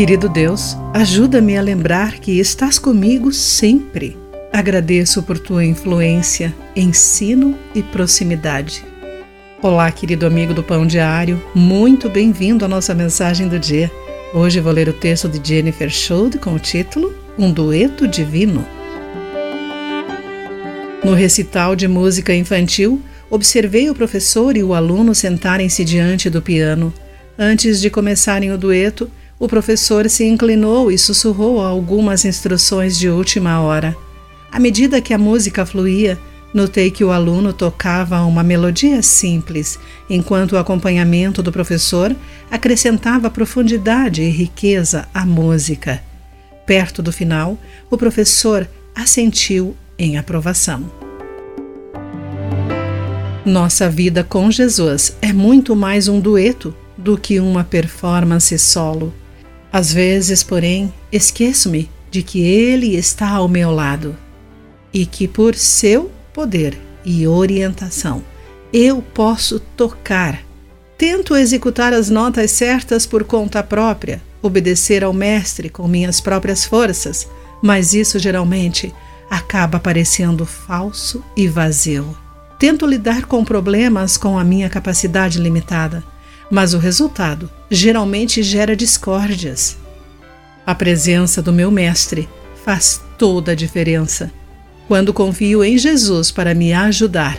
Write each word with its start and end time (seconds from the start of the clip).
Querido 0.00 0.30
Deus, 0.30 0.78
ajuda-me 0.94 1.58
a 1.58 1.60
lembrar 1.60 2.20
que 2.20 2.40
estás 2.40 2.78
comigo 2.78 3.30
sempre. 3.34 4.16
Agradeço 4.50 5.22
por 5.22 5.38
tua 5.38 5.62
influência, 5.62 6.54
ensino 6.74 7.54
e 7.74 7.82
proximidade. 7.82 8.82
Olá, 9.60 9.92
querido 9.92 10.24
amigo 10.24 10.54
do 10.54 10.62
Pão 10.62 10.86
Diário, 10.86 11.38
muito 11.54 12.08
bem-vindo 12.08 12.64
à 12.64 12.68
nossa 12.68 12.94
mensagem 12.94 13.46
do 13.46 13.58
dia. 13.58 13.90
Hoje 14.32 14.58
vou 14.58 14.72
ler 14.72 14.88
o 14.88 14.94
texto 14.94 15.28
de 15.28 15.46
Jennifer 15.46 15.90
Schultz 15.90 16.40
com 16.40 16.54
o 16.54 16.58
título 16.58 17.14
Um 17.38 17.52
Dueto 17.52 18.08
Divino. 18.08 18.64
No 21.04 21.12
recital 21.12 21.76
de 21.76 21.86
música 21.86 22.34
infantil, 22.34 23.02
observei 23.28 23.90
o 23.90 23.94
professor 23.94 24.56
e 24.56 24.62
o 24.62 24.72
aluno 24.72 25.14
sentarem-se 25.14 25.84
diante 25.84 26.30
do 26.30 26.40
piano. 26.40 26.90
Antes 27.38 27.82
de 27.82 27.90
começarem 27.90 28.50
o 28.50 28.56
dueto, 28.56 29.10
o 29.40 29.48
professor 29.48 30.08
se 30.10 30.22
inclinou 30.26 30.92
e 30.92 30.98
sussurrou 30.98 31.62
algumas 31.62 32.26
instruções 32.26 32.98
de 32.98 33.08
última 33.08 33.58
hora. 33.62 33.96
À 34.52 34.60
medida 34.60 35.00
que 35.00 35.14
a 35.14 35.18
música 35.18 35.64
fluía, 35.64 36.18
notei 36.52 36.90
que 36.90 37.02
o 37.02 37.10
aluno 37.10 37.50
tocava 37.54 38.20
uma 38.20 38.42
melodia 38.42 39.02
simples, 39.02 39.78
enquanto 40.10 40.52
o 40.52 40.58
acompanhamento 40.58 41.42
do 41.42 41.50
professor 41.50 42.14
acrescentava 42.50 43.30
profundidade 43.30 44.20
e 44.20 44.28
riqueza 44.28 45.08
à 45.14 45.24
música. 45.24 46.02
Perto 46.66 47.02
do 47.02 47.10
final, 47.10 47.56
o 47.90 47.96
professor 47.96 48.68
assentiu 48.94 49.74
em 49.98 50.18
aprovação. 50.18 50.84
Nossa 53.46 53.88
vida 53.88 54.22
com 54.22 54.50
Jesus 54.50 55.16
é 55.22 55.32
muito 55.32 55.74
mais 55.74 56.08
um 56.08 56.20
dueto 56.20 56.76
do 56.98 57.16
que 57.16 57.40
uma 57.40 57.64
performance 57.64 58.58
solo. 58.58 59.14
Às 59.72 59.92
vezes, 59.92 60.42
porém, 60.42 60.92
esqueço-me 61.12 61.90
de 62.10 62.22
que 62.22 62.40
Ele 62.40 62.96
está 62.96 63.30
ao 63.30 63.48
meu 63.48 63.70
lado 63.70 64.16
e 64.92 65.06
que, 65.06 65.28
por 65.28 65.54
seu 65.54 66.10
poder 66.32 66.78
e 67.04 67.26
orientação, 67.26 68.22
eu 68.72 69.00
posso 69.00 69.60
tocar. 69.60 70.42
Tento 70.98 71.36
executar 71.36 71.92
as 71.92 72.10
notas 72.10 72.50
certas 72.50 73.06
por 73.06 73.24
conta 73.24 73.62
própria, 73.62 74.20
obedecer 74.42 75.04
ao 75.04 75.12
Mestre 75.12 75.68
com 75.68 75.86
minhas 75.86 76.20
próprias 76.20 76.64
forças, 76.64 77.26
mas 77.62 77.94
isso 77.94 78.18
geralmente 78.18 78.92
acaba 79.30 79.78
parecendo 79.78 80.44
falso 80.44 81.24
e 81.36 81.46
vazio. 81.46 82.16
Tento 82.58 82.86
lidar 82.86 83.24
com 83.24 83.44
problemas 83.44 84.16
com 84.16 84.38
a 84.38 84.44
minha 84.44 84.68
capacidade 84.68 85.38
limitada 85.38 86.04
mas 86.50 86.74
o 86.74 86.78
resultado 86.78 87.48
geralmente 87.70 88.42
gera 88.42 88.74
discórdias. 88.74 89.78
A 90.66 90.74
presença 90.74 91.40
do 91.40 91.52
meu 91.52 91.70
Mestre 91.70 92.28
faz 92.64 93.00
toda 93.16 93.52
a 93.52 93.54
diferença. 93.54 94.30
Quando 94.88 95.14
confio 95.14 95.62
em 95.62 95.78
Jesus 95.78 96.30
para 96.30 96.54
me 96.54 96.72
ajudar, 96.72 97.38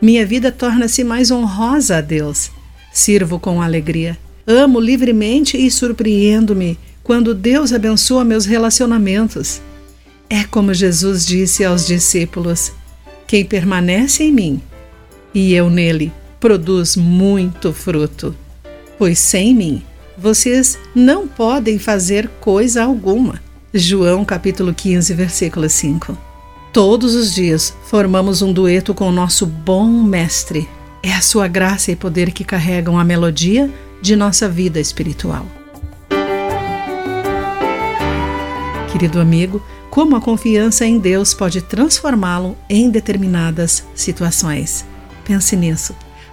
minha 0.00 0.24
vida 0.24 0.50
torna-se 0.50 1.04
mais 1.04 1.30
honrosa 1.30 1.98
a 1.98 2.00
Deus. 2.00 2.50
Sirvo 2.92 3.38
com 3.38 3.60
alegria, 3.60 4.18
amo 4.46 4.80
livremente 4.80 5.58
e 5.58 5.70
surpreendo-me 5.70 6.78
quando 7.02 7.34
Deus 7.34 7.72
abençoa 7.72 8.24
meus 8.24 8.46
relacionamentos. 8.46 9.60
É 10.30 10.44
como 10.44 10.72
Jesus 10.72 11.26
disse 11.26 11.62
aos 11.64 11.86
discípulos: 11.86 12.72
Quem 13.26 13.44
permanece 13.44 14.24
em 14.24 14.32
mim 14.32 14.62
e 15.34 15.52
eu 15.52 15.68
nele 15.68 16.10
produz 16.40 16.96
muito 16.96 17.72
fruto 17.72 18.34
pois 18.98 19.18
sem 19.18 19.54
mim 19.54 19.82
vocês 20.18 20.78
não 20.94 21.28
podem 21.28 21.78
fazer 21.78 22.28
coisa 22.40 22.82
alguma. 22.82 23.40
João 23.72 24.24
capítulo 24.24 24.72
15, 24.72 25.12
versículo 25.12 25.68
5. 25.68 26.16
Todos 26.72 27.14
os 27.14 27.34
dias 27.34 27.74
formamos 27.84 28.40
um 28.40 28.52
dueto 28.52 28.94
com 28.94 29.08
o 29.08 29.12
nosso 29.12 29.46
bom 29.46 29.86
mestre. 29.86 30.68
É 31.02 31.12
a 31.12 31.20
sua 31.20 31.46
graça 31.46 31.92
e 31.92 31.96
poder 31.96 32.32
que 32.32 32.44
carregam 32.44 32.98
a 32.98 33.04
melodia 33.04 33.70
de 34.00 34.16
nossa 34.16 34.48
vida 34.48 34.80
espiritual. 34.80 35.46
Querido 38.90 39.20
amigo, 39.20 39.62
como 39.90 40.16
a 40.16 40.20
confiança 40.20 40.86
em 40.86 40.98
Deus 40.98 41.34
pode 41.34 41.60
transformá-lo 41.60 42.56
em 42.68 42.88
determinadas 42.90 43.84
situações. 43.94 44.84
Pense 45.24 45.54
nisso 45.54 45.94